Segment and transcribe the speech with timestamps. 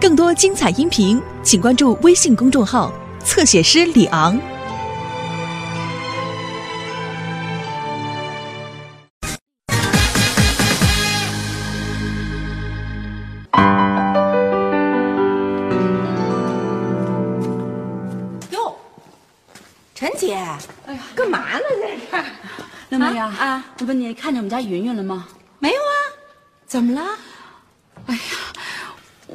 [0.00, 2.92] 更多精彩音频，请关注微信公众号
[3.24, 4.36] “侧写师李昂”。
[18.52, 18.76] 哟，
[19.96, 20.36] 陈姐，
[20.86, 22.24] 哎呀，干嘛呢在这儿？
[22.90, 25.26] 刘梅呀，啊啊我问你看见我们家云云了吗？
[25.58, 25.90] 没有啊，
[26.68, 27.02] 怎么了？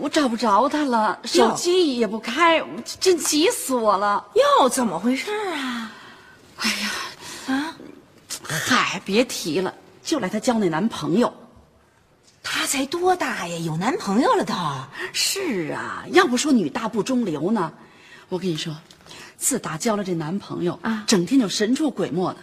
[0.03, 2.61] 我找不着他了，手机也不开，
[2.99, 4.21] 真急死我了。
[4.35, 5.89] 哟，怎么回事啊？
[6.57, 6.91] 哎呀，
[7.47, 7.73] 啊
[8.43, 11.33] 嗨，别提了，就来她交那男朋友。
[12.43, 13.57] 她才多大呀？
[13.59, 14.53] 有男朋友了都？
[15.13, 17.71] 是啊，要不说女大不中留呢。
[18.27, 18.75] 我跟你说，
[19.37, 22.39] 自打交了这男朋友啊整天就神出鬼没的。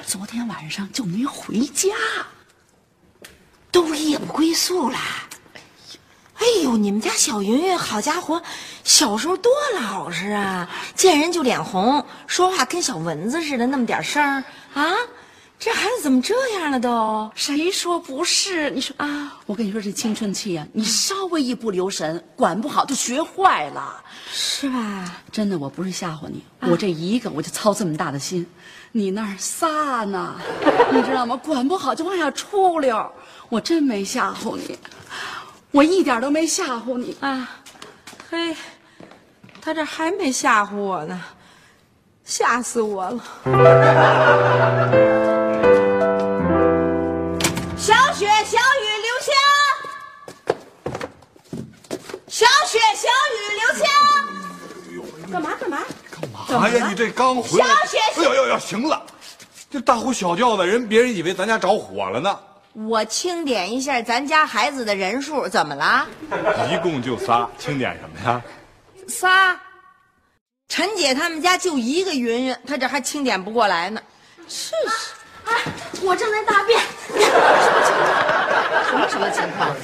[0.06, 1.90] 昨天晚上就没回家。
[3.76, 4.98] 都夜不归宿了。
[6.38, 8.42] 哎呦，你们家小云云，好家伙，
[8.82, 14.94] 小时候多老实啊，见人就脸红，说话跟小蚊子似的，那么点声啊。
[15.58, 17.30] 这孩子怎么这样了都？
[17.34, 18.70] 谁说不是？
[18.70, 24.02] 你说啊，我跟你说，这青春期啊，你稍微一不留神，管不好就学坏了。
[24.30, 25.16] 是吧？
[25.32, 28.46] 真的，我不是吓唬你，我这一个我就操这么大的心，
[28.92, 30.34] 你那儿仨呢，
[30.92, 31.34] 你知道吗？
[31.42, 33.12] 管不好就往下出溜，
[33.48, 34.78] 我真没吓唬你，
[35.70, 37.16] 我一点都没吓唬你。
[37.20, 37.48] 啊，
[38.30, 38.54] 嘿，
[39.60, 41.18] 他这还没吓唬我呢，
[42.24, 43.20] 吓死我了！
[55.42, 56.64] 香，干嘛干嘛？
[56.64, 59.04] 哎呀，你这刚回来，哎呦呦呦，行了，
[59.70, 62.38] 这大呼小叫的人，别人以为咱家着火了呢。
[62.72, 66.06] 我清点一下咱家孩子的人数，怎么了？
[66.70, 68.42] 一共就仨，清点什么呀？
[69.08, 69.58] 仨。
[70.68, 74.00] 陈姐他们家就一个云云，她这还清点不过来呢。
[74.48, 75.15] 是是。
[76.02, 76.80] 我正在大便，
[78.88, 79.74] 什么什么情况？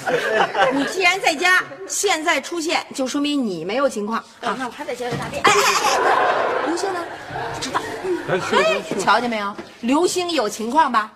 [0.73, 4.23] 你既然在家，现在出现，就说明你没有情况。
[4.41, 5.43] 好，那我还在家里大便。
[5.43, 7.01] 哎哎哎，刘星呢？
[7.55, 7.81] 不知道
[8.29, 9.57] 哎去，去，瞧见没有？
[9.81, 11.11] 刘星有情况吧？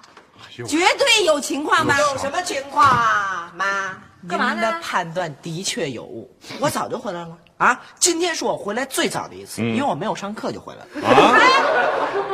[0.56, 1.96] 呦绝对有情况吧？
[2.00, 3.94] 有什么情况啊，妈？
[4.28, 6.28] 干嘛呢的判断的确有误，
[6.58, 7.28] 我早就回来了
[7.58, 7.80] 啊！
[8.00, 11.08] 今天是我回来最早的一次，因为我没有上课就回来了。
[11.08, 11.38] 啊，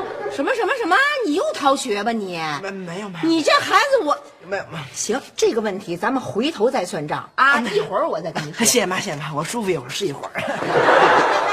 [0.35, 0.97] 什么什么什么？
[1.27, 2.41] 你又逃学吧你？
[2.63, 4.17] 没没有没有你这孩子我
[4.47, 4.85] 没有没有。
[4.93, 7.61] 行，这个问题咱们回头再算账啊！
[7.61, 8.59] 一会儿我再跟你说。
[8.65, 10.41] 谢谢妈，谢谢妈，我舒服一会儿是一会儿。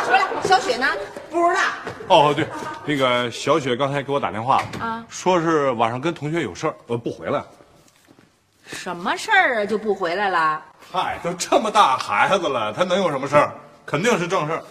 [0.05, 0.87] 出来，小雪呢？
[1.29, 1.61] 不知道，
[2.07, 2.47] 哦对，
[2.85, 7.43] 那个小雪刚才给我打电话了，啊说是晚上跟同学有事儿，呃，不回来。
[8.65, 9.65] 什么事儿啊？
[9.65, 10.61] 就不回来了？
[10.91, 13.53] 嗨，都这么大孩子了，他能有什么事儿？
[13.85, 14.63] 肯定是正事儿。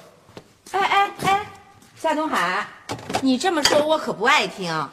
[0.73, 1.38] 哎哎哎，
[2.01, 2.65] 夏东海，
[3.21, 4.89] 你这么说，我可不爱听。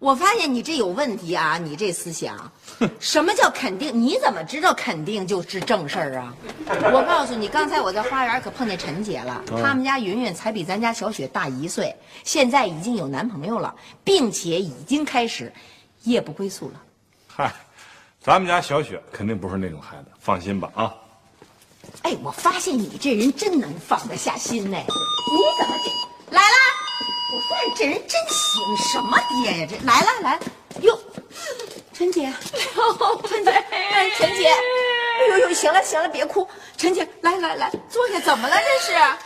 [0.00, 1.56] 我发现你这有问题啊！
[1.56, 2.50] 你这思想，
[2.98, 3.92] 什么叫肯定？
[3.94, 6.34] 你怎么知道肯定就是正事儿啊？
[6.92, 11.94] 我告诉你，刚才我在花园可碰见陈姐了，他们家云云才比咱家小雪大一岁，
[12.24, 13.72] 现在已经有男朋友了，
[14.02, 15.52] 并且已经开始
[16.02, 16.82] 夜不归宿了。
[17.28, 17.54] 嗨，
[18.20, 20.92] 咱们家小雪肯定不是那种孩子，放心吧啊。
[22.02, 24.76] 哎，我发现你这人真能放得下心呢。
[24.76, 25.90] 你怎么这
[26.30, 26.56] 来了？
[27.34, 29.66] 我发现这人真行，什么爹呀？
[29.68, 30.40] 这来了来了，
[30.80, 30.98] 哟，
[31.92, 32.32] 陈姐，
[33.28, 38.92] 陈姐，哎，陈姐，哎呦呦，行了行了，别哭，陈姐，来来来，坐下，怎么了这是？
[38.94, 39.18] 啊，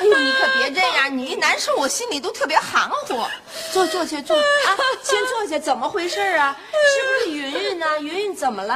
[0.00, 3.24] 哎呦，你可别这样，你一难受，我心里都特别含糊。
[3.72, 6.56] 坐坐下坐啊，先坐下，怎么回事啊？
[6.72, 7.86] 是不是云云呢？
[8.00, 8.74] 云云怎么了？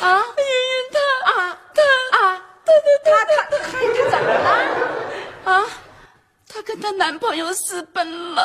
[0.00, 2.72] 啊，云云她啊，她啊，她
[3.04, 4.48] 她她她她怎么了？
[5.44, 5.64] 啊？
[6.58, 8.44] 她跟她男朋友私奔了。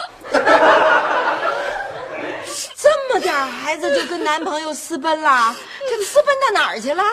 [2.76, 5.56] 这么点儿孩子就跟男朋友私奔了？
[5.90, 7.04] 这私奔到哪儿去了？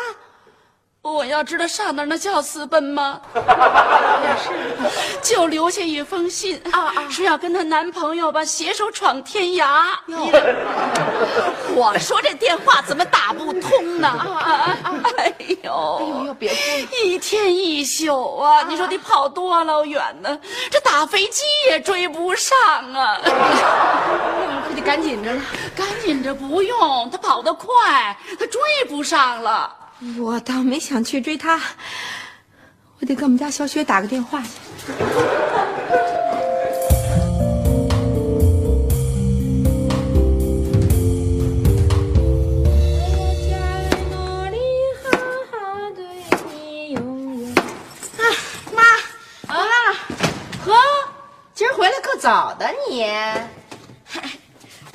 [1.03, 3.19] 我要知道上哪儿那叫私奔吗？
[3.35, 4.51] 也是
[5.23, 9.87] 就留下一封信啊啊说要跟她男朋友吧携手闯天涯。
[11.75, 14.09] 我说这电话怎么打不通呢？
[15.17, 16.57] 哎呦，哎呦呦，别哭！
[17.03, 18.63] 一天一宿啊！
[18.69, 20.39] 你说得跑多老远呢？
[20.71, 22.59] 这打飞机也追不上
[22.93, 23.17] 啊！
[24.69, 25.41] 可得赶紧着了。
[25.75, 29.77] 赶紧着不用，他跑得快，他追不上了。
[30.19, 31.61] 我倒没想去追他。
[33.01, 34.43] 我得给我们家小雪打个电话。
[34.43, 35.05] 去我
[43.51, 43.57] 在
[44.11, 44.17] 努
[44.51, 44.59] 力
[45.05, 45.11] 好
[45.51, 46.05] 好对
[46.51, 47.55] 你永远。
[48.17, 48.23] 啊
[48.75, 49.55] 妈。
[49.55, 49.57] 啊
[51.55, 53.05] 今儿回来可早的你。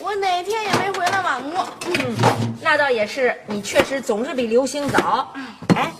[0.05, 1.67] 我哪天也没回来晚过。
[1.87, 2.15] 嗯
[2.61, 5.33] 那倒也是，你确实总是比刘星早。
[5.75, 5.91] 哎，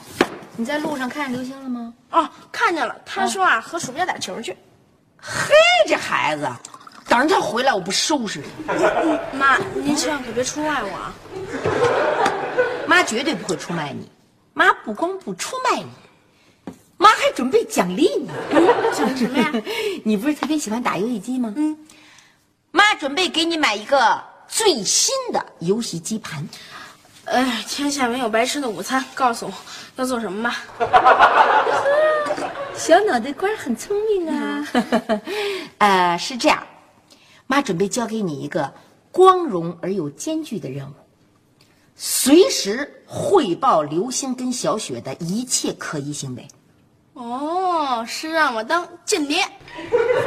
[0.55, 1.91] 你在路上看见刘星了吗？
[2.11, 4.55] 哦，看见了，他说啊，和鼠标打球去。
[5.19, 5.53] 嘿，
[5.87, 6.47] 这孩子，
[7.07, 8.73] 等着他回来，我不收拾他。
[9.35, 11.13] 妈，您千万可别出卖我啊！
[12.85, 14.07] 妈绝对不会出卖你，
[14.53, 18.29] 妈不光不出卖你，妈还准备奖励你。
[18.93, 19.51] 奖励什么呀？
[20.05, 21.51] 你不是特别喜欢打游戏机吗？
[21.55, 21.77] 嗯，
[22.75, 26.45] 妈准备给你买一个最新的游戏机盘。
[27.23, 29.53] 哎，天下没有白吃的午餐，告诉我
[29.95, 30.57] 要做什么吧。
[32.75, 34.67] 小脑袋瓜很聪明啊。
[35.79, 36.61] 呃，是这样，
[37.47, 38.73] 妈准备交给你一个
[39.09, 40.93] 光荣而又艰巨的任务，
[41.95, 46.45] 随时汇报刘星跟小雪的一切可疑行为。
[47.13, 49.37] 哦，是让我当间谍。
[49.37, 50.19] 间谍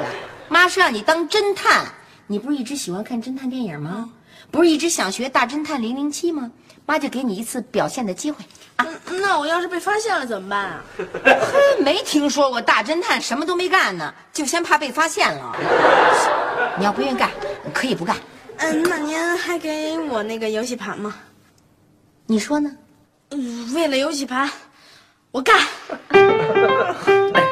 [0.00, 0.08] 呀！
[0.50, 1.86] 妈是让你当侦探。
[2.26, 4.10] 你不是一直喜欢看侦探电影吗？
[4.50, 6.50] 不是一直想学大侦探零零七吗？
[6.86, 8.44] 妈就给你一次表现的机会
[8.76, 8.84] 啊！
[9.06, 10.82] 嗯那我要是被发现了怎么办啊？
[10.96, 15.56] 嘿， 没听说过大侦探什么都没干呢，就先怕被发现了。
[16.78, 17.30] 你要不愿意干，
[17.72, 18.16] 可以不干。
[18.56, 21.14] 嗯，那您还给我那个游戏盘吗？
[22.26, 22.70] 你说呢？
[23.30, 24.50] 嗯，为了游戏盘，
[25.30, 25.56] 我干。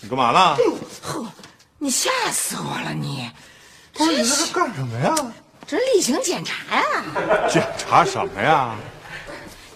[0.00, 0.56] 你干嘛呢？
[1.78, 3.30] 你吓死我了你！
[3.92, 5.14] 不是你这是干什么呀？
[5.66, 6.82] 这是例行检查呀、
[7.48, 8.74] 检查什么呀？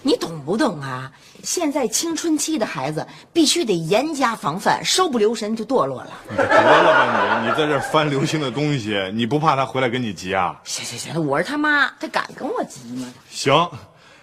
[0.01, 1.11] 你懂不懂啊？
[1.43, 6.09] 现在青春期的孩子必须得严加防范，稍不留神就堕落了。
[6.29, 7.47] 你得了吧你！
[7.47, 10.59] 你在这儿翻刘星的东西，你不怕他回来跟你急啊？
[10.63, 13.07] 行行行，我是他妈，他敢跟我急吗？
[13.29, 13.69] 行，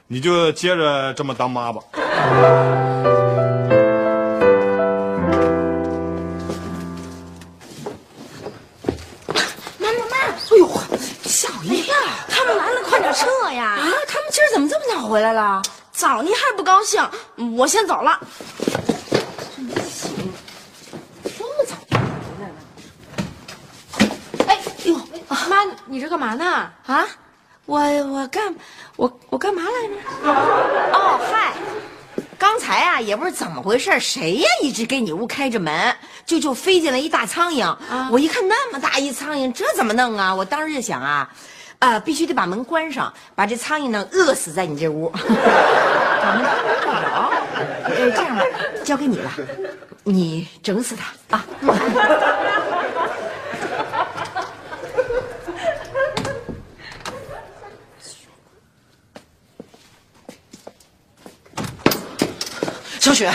[0.08, 1.81] 你就接着这么当妈吧。
[13.54, 13.78] 呀！
[13.78, 15.62] 啊，他们今儿怎么这么早回来了？
[15.93, 17.02] 早您还不高兴，
[17.56, 18.19] 我先走了。
[21.38, 22.02] 这么早就回
[22.40, 22.54] 来了？
[24.49, 24.96] 哎呦，
[25.49, 26.70] 妈，你这干嘛呢？
[26.87, 27.06] 啊！
[27.66, 27.78] 我
[28.08, 28.54] 我干
[28.96, 29.94] 我我干嘛来着？
[30.93, 31.52] 哦嗨，
[32.37, 35.94] 刚才啊也不知怎么回事，谁呀一直给你屋开着门，
[36.26, 37.76] 就就飞进来一大苍蝇。
[38.10, 40.34] 我一看那么大一苍蝇，这怎么弄啊？
[40.34, 41.31] 我当时就想啊，
[41.82, 45.08] 啊必须得把门关上，把这苍蝇呢饿死在你这屋。
[45.08, 47.32] 把门关不了，
[47.82, 48.44] 呃，这样吧，
[48.84, 49.31] 交给你了，
[50.05, 51.44] 你整死它啊！
[63.00, 63.29] 小雪，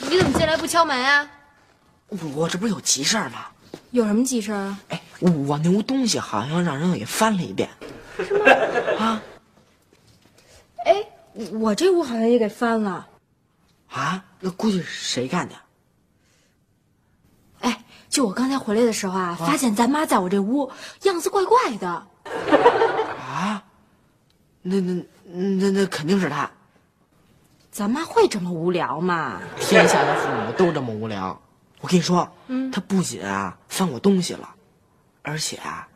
[0.00, 1.30] 你怎么进来不敲门啊？
[2.08, 3.46] 我我这不是有急事儿吗？
[3.92, 4.76] 有什么急事啊？
[4.88, 7.68] 哎，我那屋东西好像让人给翻了一遍。
[8.98, 9.22] 啊
[10.84, 11.04] 哎，
[11.52, 13.06] 我这屋好像也给翻了。
[13.90, 15.54] 啊，那估计是谁干的？
[17.60, 20.70] 哎，就我刚才回来的时候啊，发现咱妈在我这屋
[21.02, 21.88] 样子怪怪的。
[21.88, 23.62] 啊？
[24.62, 26.50] 那那那那肯定是他。
[27.70, 29.40] 咱妈会这么无聊吗？
[29.58, 31.40] 天下的父母都这么无聊。
[31.80, 32.30] 我跟你说，
[32.72, 34.53] 他不仅啊翻我东西了，
[35.26, 35.88] 而且啊，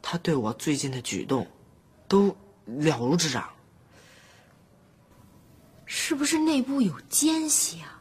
[0.00, 1.44] 他对我最近的举动，
[2.06, 2.28] 都
[2.66, 3.44] 了如指掌。
[5.84, 7.98] 是不是内部有奸细啊？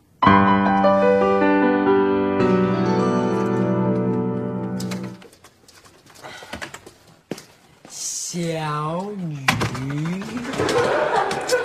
[7.89, 9.37] 小雨，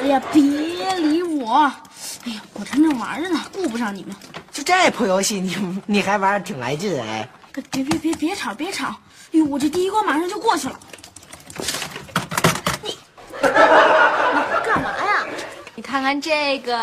[0.00, 0.40] 哎呀，别
[0.96, 1.70] 理我！
[2.24, 4.16] 哎呀，我趁正玩着呢，顾不上你们。
[4.50, 7.28] 就这破游戏，你你还玩的挺来劲哎。
[7.52, 8.94] 别别别别别吵别吵！
[9.32, 10.78] 哎呦，我这第一关马上就过去了。
[12.82, 12.90] 你
[13.42, 13.48] 你
[14.64, 15.26] 干嘛呀？
[15.74, 16.74] 你看看这个，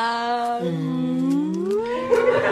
[0.63, 1.70] 嗯，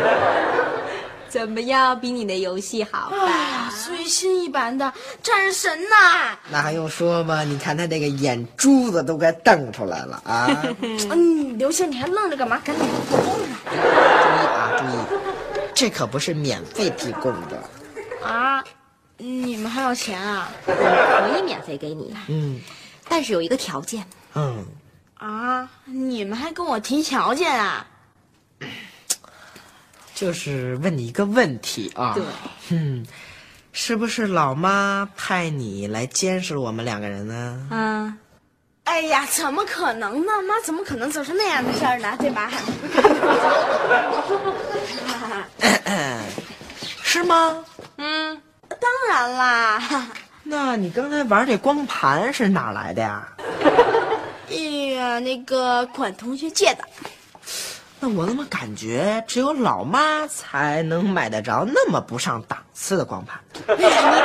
[1.29, 1.99] 怎么样？
[1.99, 3.17] 比你的游戏好吧？
[3.31, 4.91] 啊，最新一版的
[5.23, 6.35] 战神呐！
[6.49, 7.43] 那还用说吗？
[7.43, 10.61] 你看他这个眼珠子都快瞪出来了啊！
[10.81, 12.59] 嗯，刘星，你还愣着干嘛？
[12.65, 13.39] 赶紧给我！
[13.69, 13.79] 注意
[14.45, 15.19] 啊，注意，
[15.73, 17.63] 这可不是免费提供的。
[18.27, 18.63] 啊，
[19.17, 20.51] 你们还要钱啊？
[20.65, 22.59] 可以免费给你，嗯
[23.07, 24.65] 但是有一个条件，嗯，
[25.17, 27.85] 啊，你们还跟我提条件啊？
[30.13, 32.13] 就是问你一个问题啊。
[32.15, 32.23] 对，
[32.69, 33.05] 嗯，
[33.73, 37.67] 是不是老妈派你来监视我们两个人呢？
[37.69, 38.17] 嗯，
[38.85, 40.31] 哎呀，怎么可能呢？
[40.47, 42.15] 妈怎么可能做出那样的事儿呢？
[42.19, 42.51] 对吧？
[47.03, 47.63] 是吗？
[47.97, 48.41] 嗯，
[48.79, 49.81] 当然啦。
[50.43, 53.27] 那你刚才玩这光盘是哪来的呀？
[54.49, 54.55] 哎
[54.95, 56.83] 呀，那个管同学借的。
[57.99, 63.39] 那我怎么感觉只有老妈才能买得着那么不上档次的光盘？
[63.67, 64.19] 哎呀，你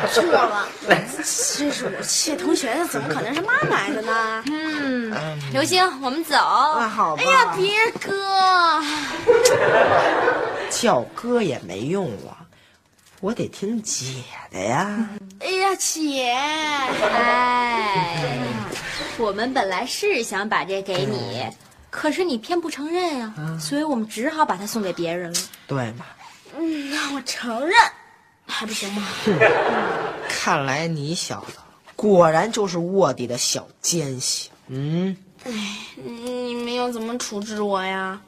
[0.00, 4.44] 打错了，这是我谢同学的，怎么可能是妈买的呢？
[4.46, 5.12] 嗯，
[5.52, 6.36] 刘星，我们走。
[6.78, 7.22] 那好吧。
[7.24, 8.80] 哎呀，别哥，
[10.70, 12.46] 叫哥也没用啊，
[13.20, 15.08] 我得听姐的呀。
[15.40, 18.38] 哎呀，姐，哎，
[19.18, 21.42] 我们本来是想把这给你，
[21.90, 25.40] 可是你偏不承认呀、所以我们只好把它送给别人了。
[25.66, 26.06] 对嘛？
[26.56, 27.74] 嗯，那我承认，
[28.46, 29.04] 还不行吗？
[30.28, 31.54] 看来你小子
[31.96, 34.48] 果然就是卧底的小奸细。
[34.68, 35.52] 嗯，哎
[36.04, 38.20] 你们要怎么处置我呀？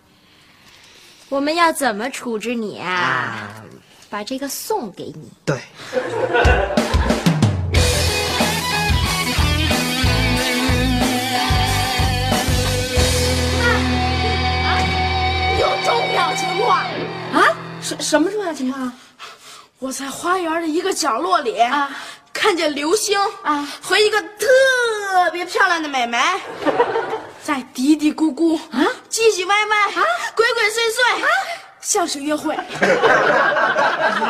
[1.28, 2.90] 我们要怎么处置你啊？
[2.90, 3.64] 啊，
[4.10, 5.30] 把这个送给你。
[5.44, 5.56] 对。
[15.58, 16.78] 有重要情况，
[17.32, 18.92] 啊，什什么重要情况啊？
[19.78, 21.90] 我在花园的一个角落里啊，
[22.32, 23.66] 看见刘星啊。
[23.80, 26.18] 和一个特别漂亮的美眉，
[27.44, 28.84] 在嘀嘀咕咕啊？
[29.08, 30.04] 唧唧歪歪啊，
[30.36, 31.28] 鬼鬼祟祟啊，
[31.90, 32.56] 像是约会。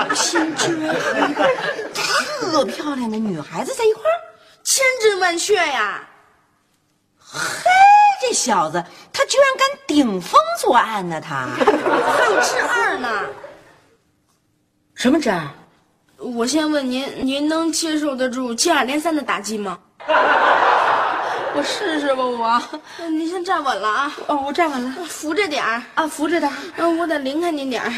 [0.08, 1.46] 刘星居然和一个
[1.92, 4.16] 特漂亮的女孩子在一块儿，
[4.64, 6.00] 千真万确呀！
[7.18, 7.38] 嘿，
[8.22, 11.20] 这小子他居然敢顶风作案呢！
[11.20, 13.26] 他还有之二呢。
[14.94, 15.46] 什么之二？
[16.16, 19.78] 我先问您，您能接受得住接二连三的打击吗？
[21.54, 22.62] 我试试吧，我
[22.98, 25.82] 嗯您先站稳了啊，哦，我站稳了扶着点儿。
[25.94, 26.56] 啊，扶着点儿。
[26.76, 27.90] 嗯，我得离开您点儿。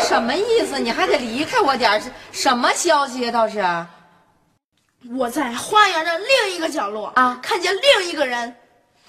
[0.00, 0.78] 什么意思？
[0.78, 3.30] 你还得离开我点什么消息啊？
[3.30, 3.64] 倒是
[5.14, 8.54] 我在花园的另一个角落啊看见另一个人，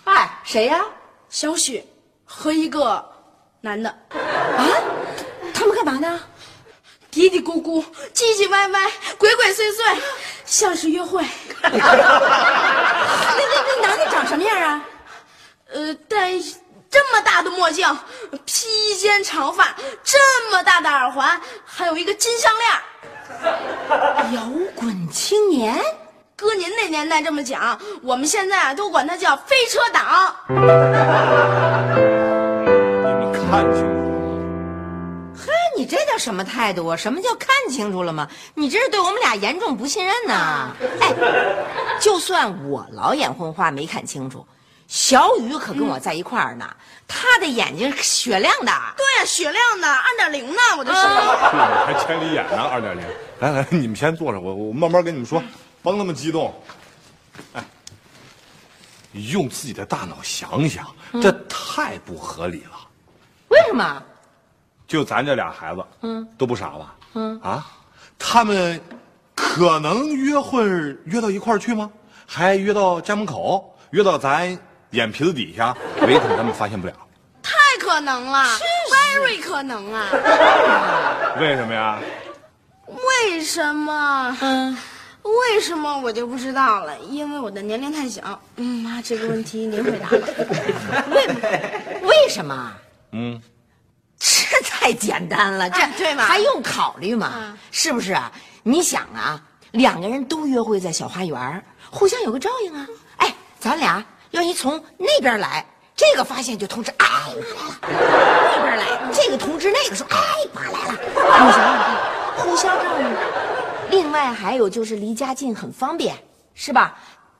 [0.03, 0.85] 哎，谁呀？
[1.29, 1.83] 小雪
[2.23, 3.03] 和一个
[3.61, 4.63] 男的，啊，
[5.53, 6.19] 他们干嘛呢？
[7.17, 7.83] 嘀嘀咕咕，
[8.13, 9.97] 唧唧歪歪，鬼鬼祟祟，
[10.45, 11.25] 像是约会。
[11.63, 11.79] 那那
[13.65, 14.85] 那男的长什么样啊？
[15.73, 16.33] 呃，戴
[16.91, 17.83] 这么大的墨镜，
[18.45, 20.19] 披肩长发，这
[20.51, 22.69] 么大的耳环，还有一个金项链。
[24.39, 25.83] 摇滚青年？
[26.35, 30.35] 搁您那年代这么讲，我们现在啊都管他叫飞车党。
[30.49, 30.67] 你们
[33.33, 33.96] 看清楚了，嘿，你
[35.87, 36.95] 这叫什么态度啊？
[36.95, 38.27] 什么叫看清楚了吗？
[38.53, 40.75] 你这是对我们俩严重不信任呐！
[41.01, 41.13] 哎，
[41.99, 44.45] 就算我老眼昏花没看清楚，
[44.87, 46.69] 小雨可跟我在一块儿呢，
[47.07, 48.71] 他的眼睛雪亮的。
[48.97, 50.99] 对呀、雪亮的二点零呢，我的是。
[51.87, 53.03] 还千里眼呢，二点零。
[53.39, 55.41] 来来，你们先坐着，我我慢慢跟你们说，
[55.81, 56.53] 甭那么激动。
[57.53, 57.63] 哎，
[59.11, 60.85] 你用自己的大脑想想，
[61.21, 62.77] 这太不合理了。
[63.49, 64.03] 为什么？
[64.87, 66.95] 就咱这俩孩子，嗯，都不傻吧？
[67.13, 67.65] 嗯啊，
[68.17, 68.79] 他们
[69.35, 70.65] 可能约会
[71.05, 71.89] 约到一块儿去吗？
[72.25, 74.57] 还约到家门口，约到咱
[74.91, 76.93] 眼皮子底下，唯恐他们发现不了。
[77.43, 78.43] 太可能了
[78.91, 80.07] ，very 可能啊！
[81.39, 81.99] 为什么呀？
[82.87, 84.37] 为什么？
[84.41, 84.77] 嗯，
[85.23, 88.39] 为什么我就不知道了，因为我的年龄太小。
[88.57, 90.17] 嗯，妈，这个问题您回答吧。
[92.03, 92.73] 为什么？
[93.13, 93.41] 嗯，
[94.19, 97.27] 这太简单了，这、啊对吗还用考虑吗？
[97.27, 98.31] 啊是不是啊？
[98.63, 99.39] 你想啊，
[99.71, 102.87] 两个人都约会在小花园，互相有个照应啊。
[103.17, 107.07] 哎，咱俩要一从那边来，这个发现就通知，哎，
[107.81, 110.17] 妈来了；那边来，这个通知那个说，哎，
[110.53, 110.99] 妈来了。
[111.15, 111.95] 你想想看，
[112.37, 113.15] 互相照应。
[113.91, 116.15] 另外还有就是离家近很方便，
[116.55, 116.97] 是吧？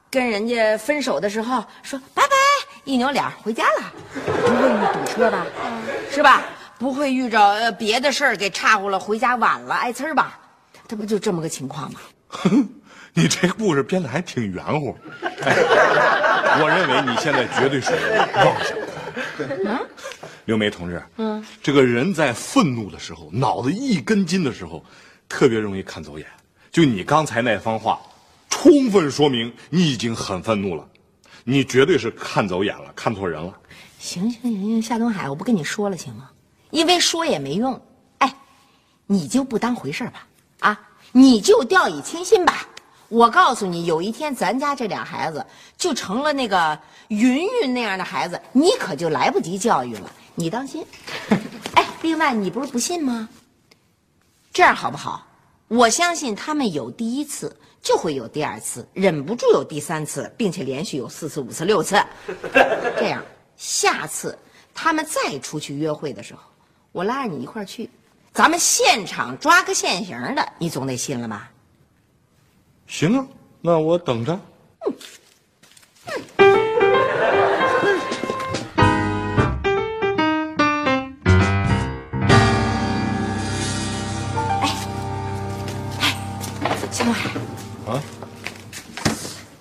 [0.10, 2.36] 跟人家分手的时候说拜拜，
[2.86, 5.46] 一扭脸回家了，不会遇堵车吧？
[6.10, 6.44] 是吧？
[6.80, 10.40] 不会遇着呃别的事儿给岔乎了，回家晚了挨呲儿吧？
[10.88, 12.00] 这不就这么个情况吗？
[13.14, 14.96] 你这故事编的还挺圆乎。
[15.42, 15.56] 哎，
[16.62, 18.78] 我认为你现在绝对属于妄想。
[19.66, 19.80] 嗯
[20.46, 24.82] 刘梅同志，嗯，这个人在愤怒的时候，脑子一根筋的时候，
[25.28, 26.26] 特别容易看走眼。
[26.72, 28.00] 就你刚才那番话，
[28.50, 30.88] 充分说明你已经很愤怒了，
[31.44, 33.54] 你绝对是看走眼了，看错人了。
[34.00, 36.30] 行行行行，夏东海，我不跟你说了行吗？
[36.70, 37.82] 因为说也没用。
[38.20, 38.36] 哎，
[39.06, 40.28] 你就不当回事吧？
[40.60, 42.68] 啊，你就掉以轻心吧。
[43.10, 45.46] 我告诉你，有一天咱家这俩孩子
[45.78, 50.12] 就成了那个云云那样的孩子，你可就来不及教育了。
[50.36, 50.86] 你当心。
[51.76, 53.30] 哎，另外你不是不信吗？
[54.52, 55.26] 这样好不好？
[55.70, 61.96] 我相信他们有第一次，就会有第二次，忍不住有第三次，并且连续有四次、五次、六次。
[62.98, 63.24] 这样，
[63.56, 64.38] 下次
[64.74, 66.42] 他们再出去约会的时候，
[66.98, 67.88] 我拉着你一块儿去，
[68.34, 71.52] 咱们现场抓个现行的，你总得信了吧？
[72.88, 73.28] 行啊，
[73.62, 74.40] 那我等着。
[86.90, 87.30] 小海，
[87.86, 88.02] 啊，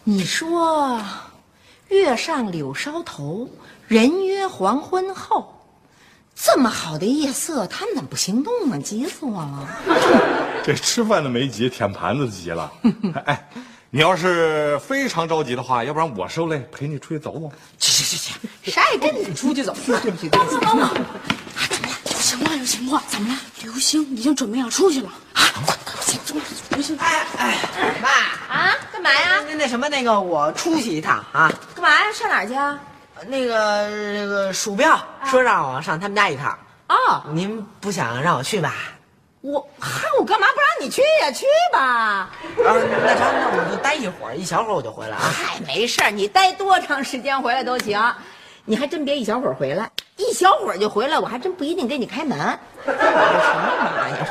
[0.04, 0.98] 你说
[1.88, 3.46] “月上柳梢头，
[3.86, 5.52] 人约黄昏后”，
[6.38, 8.78] 这么好的夜色，他们怎么不行动呢？
[8.78, 9.68] 急死我了！
[10.62, 12.70] 这吃饭的没急，舔盘子急了。
[13.24, 13.48] 哎，
[13.90, 17.50] 你要是非常着急的话，要不然我受累，陪你出去走走。
[17.78, 19.74] 去去去去，谁爱跟你出去走？
[19.86, 20.58] 对不起，对不起。
[20.58, 20.90] 等等，
[22.04, 23.40] 有情况，有情况，怎么了？
[23.62, 25.42] 刘星已经准备要出去了啊！
[25.64, 26.40] 快快快，
[26.70, 27.58] 刘星，哎哎，
[28.02, 29.42] 妈啊，干嘛呀？
[29.48, 32.12] 那那什么，那个我出去一趟啊，干嘛呀？
[32.12, 32.78] 上哪儿去啊？
[33.26, 36.58] 那个那个鼠标说让我上他们家一趟，
[36.88, 38.74] 哦，您不想让我去吧？
[39.40, 41.30] 我嗨，我干嘛不让你去呀？
[41.30, 41.80] 去吧。
[41.80, 45.22] 啊，那成，那我就待一会儿，一小会儿我就回来啊。
[45.22, 48.00] 嗨，没事儿，你待多长时间回来都行。
[48.64, 52.36] 你还真别一小会儿回来，一小会儿就回来，我还真不一定给你开门。
[52.84, 54.26] 什么妈呀？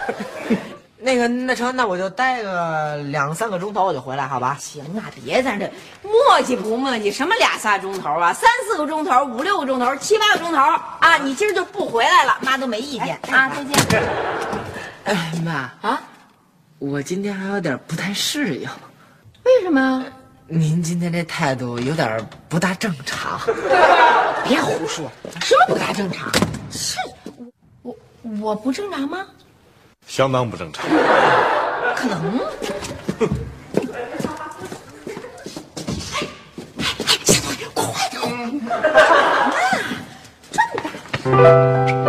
[1.06, 4.58] 那个那成，那我就待个两三个钟头，我就回来，好吧？
[4.60, 5.72] 行啊，别在这
[6.02, 6.12] 磨
[6.44, 11.16] 叽不磨叽，什么俩仨钟头啊，三四个钟头，五六个钟头，七八个钟头啊！
[11.18, 13.48] 你今儿就不回来了，妈都没意见啊！
[13.50, 14.04] 再见。
[15.04, 16.02] 哎，妈啊，
[16.80, 18.68] 我今天还有点不太适应。
[19.44, 20.04] 为什么呀？
[20.48, 23.40] 您今天这态度有点不大正常。
[24.44, 25.08] 别胡说，
[25.40, 26.32] 什么不大正常？
[26.72, 26.98] 是，
[27.84, 29.24] 我我我不正常吗？
[30.08, 30.86] 相当不正常。
[31.96, 32.40] 可能。
[41.26, 41.92] 你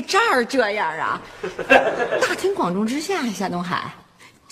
[0.00, 1.20] 在这儿这样啊！
[2.26, 3.92] 大庭广众之下，夏东海，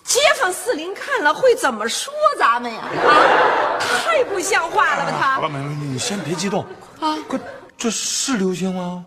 [0.05, 2.81] 街坊四邻看了会怎么说咱们呀？
[2.81, 5.41] 啊，太不像话了吧他！
[5.41, 6.67] 老妹妹，你先别激动
[7.01, 7.39] 啊可
[7.77, 9.05] 这是刘星吗？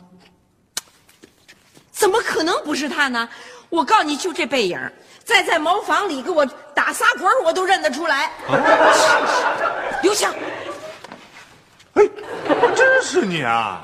[1.92, 3.30] 怎么可能不是他呢？
[3.70, 4.80] 我告诉你，就这背影，
[5.24, 8.32] 再在茅房里给我打仨滚我都认得出来。
[10.02, 10.28] 刘星，
[11.94, 12.04] 哎，
[12.76, 13.82] 真是你啊！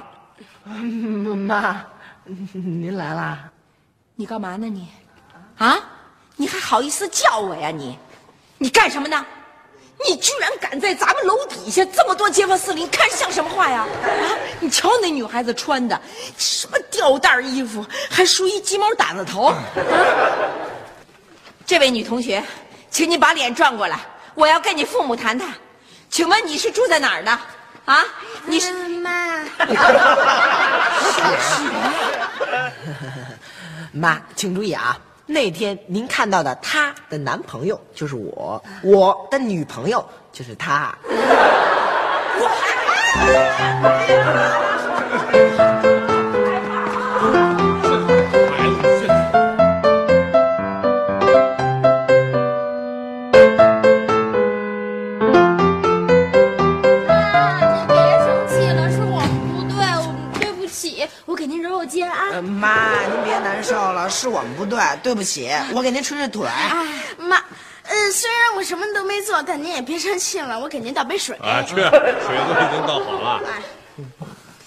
[0.65, 1.86] 妈，
[2.53, 3.49] 您来啦？
[4.15, 4.87] 你干嘛呢你？
[5.57, 5.79] 啊？
[6.35, 7.97] 你还好意思叫我呀你？
[8.57, 9.25] 你干什么呢？
[10.05, 13.81] 你居然敢在咱们楼底下这么多街坊四邻看像什么话呀？
[14.03, 14.37] 啊！
[14.59, 15.99] 你瞧那女孩子穿的
[16.37, 19.45] 什么吊带衣服，还梳一鸡毛掸子头。
[19.45, 19.63] 啊！
[21.65, 22.43] 这位女同学，
[22.91, 23.99] 请你把脸转过来，
[24.35, 25.49] 我要跟你父母谈谈。
[26.09, 27.31] 请问你是住在哪儿的？
[27.85, 28.03] 啊？
[28.45, 28.73] 你是
[33.91, 34.98] 妈，请注意啊！
[35.26, 40.96] 那天您看到的她的男朋友就是我，我的女朋友就是他。
[64.55, 66.47] 不对，对不起，我给您捶捶腿。
[67.17, 67.38] 妈，
[67.83, 71.36] 呃，虽然我什么都没做，但您也别生气了，我给您倒杯水。
[71.38, 73.41] 啊，去，水都已经倒好了。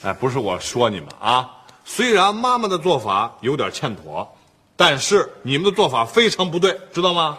[0.02, 1.48] 哎，不是我说你们啊，
[1.84, 4.36] 虽然妈妈的做法有点欠妥，
[4.76, 7.36] 但是你们的做法非常不对，知道吗？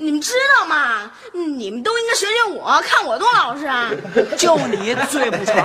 [0.00, 1.10] 你们知道吗？
[1.32, 3.90] 你们都应该学学我，看我多老实啊！
[4.38, 5.56] 就你最不成，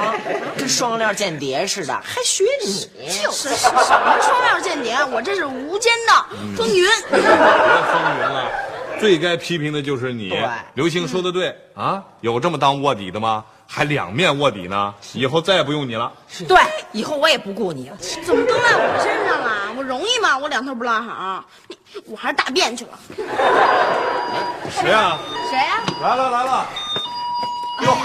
[0.57, 2.89] 跟双料间谍似的，还学你。
[3.21, 6.25] 就是什么双料间谍，我这是无间道
[6.57, 6.83] 风云。
[7.11, 8.51] 别风云了，
[8.99, 10.33] 最该批评的就是你。
[10.73, 13.45] 刘星说的对啊，有这么当卧底的吗？
[13.67, 14.93] 还两面卧底呢。
[15.13, 16.11] 以后再也不用你了。
[16.47, 16.57] 对，
[16.91, 17.97] 以后我也不雇你了。
[17.97, 19.52] 怎么都赖我身上啊？
[19.83, 20.37] 我容易吗？
[20.37, 22.97] 我两头不落好，你我还是大便去了。
[24.71, 25.17] 谁呀？
[25.49, 26.65] 谁呀、来了来了。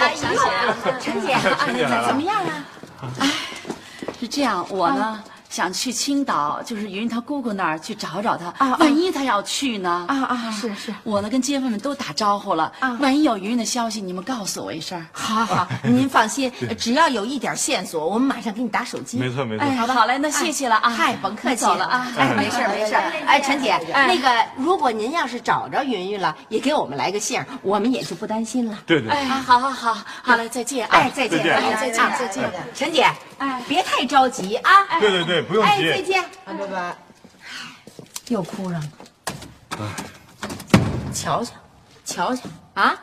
[0.01, 0.51] 哎，小雪，
[1.01, 2.65] 陈姐， 陈姐怎么样啊？
[3.21, 3.31] 哎
[4.19, 10.05] 是这样，我呢、想去青岛，就是云她姑姑那儿去找找她，啊万一她要去呢？
[10.09, 15.05] 啊啊，是是，我呢跟街坊们都打招呼了，啊万一有云云的消息，你们告诉我一声。
[15.13, 19.19] 好好， 您放心，只要有一点线索，我们马上给你打手机。
[19.19, 19.65] 没错没错。
[19.65, 20.91] 哎，好嘞，那谢谢了啊！
[20.91, 22.07] 嗨，甭客气了啊！
[22.19, 22.95] 哎，没事没事。
[22.95, 28.79] 哎，陈姐，那个，如果您要是找着云云了，也给我们来个信儿，我们也就不担心了。
[28.87, 29.11] 对对。
[29.11, 30.91] 哎，好好好，好嘞，再见啊！
[30.99, 32.51] 哎，再见，再见哎再见再见。
[32.75, 34.71] 陈姐，哎，别太着急啊。
[35.01, 36.97] 对对对，不用哎，再见，拜拜。
[38.29, 38.89] 又哭上了。
[41.15, 41.53] 瞧瞧，
[42.05, 42.43] 瞧瞧
[42.75, 42.95] 啊！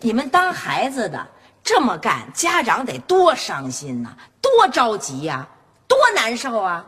[0.00, 1.26] 你们当孩子的
[1.64, 5.46] 这么干，家长得多伤心呐、多着急呀、
[5.88, 6.84] 多难受啊！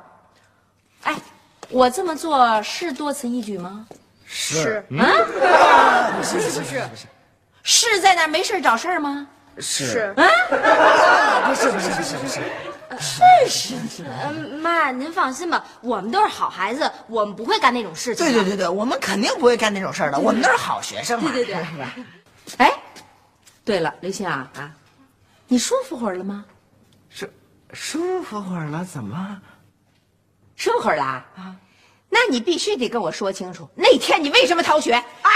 [1.04, 1.16] 哎，
[1.70, 3.86] 我这么做是多此一举吗？
[4.26, 7.06] 是啊，不是不是不是
[7.62, 9.26] 是在那儿没事找事儿吗？
[9.58, 10.22] 是，不
[11.54, 12.40] 是不是不是不是，
[14.04, 18.26] 嗯，妈，您放心吧，我们都是好孩子，我们不会干那种事情。
[18.26, 21.30] 对对对对，我们肯定不会干那种事儿的，我们都是好学生嘛。
[21.32, 21.86] 对对对，
[22.58, 22.72] 哎，
[23.64, 24.70] 对了，刘星啊啊，
[25.46, 26.44] 你舒服会儿了吗？
[27.10, 27.26] 舒
[27.72, 29.40] 舒服会儿了，怎么？
[30.56, 31.54] 舒服会儿了啊？
[32.10, 35.30] 那你必须得跟我说清楚，那天你为什么逃学啊？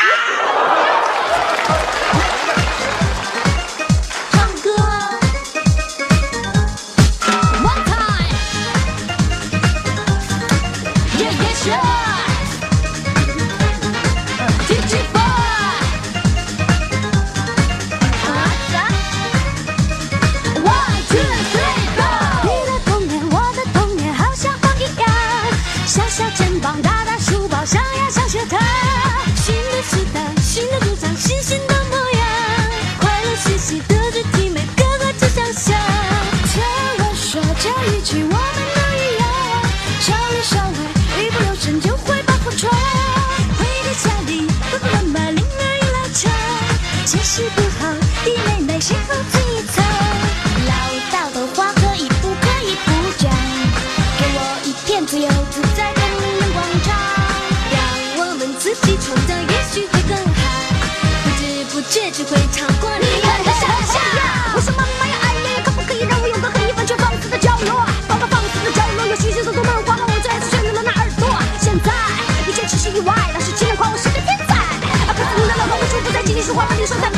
[72.93, 74.55] 意外，老师竟然夸我是个天才。
[74.55, 77.09] 啊，可是你的老公无处不在，叽里说话，把你说在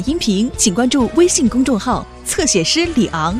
[0.00, 3.38] 音频，请关注微信公众号“侧写师李昂”。